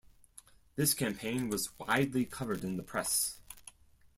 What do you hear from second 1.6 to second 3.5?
widely covered in the press.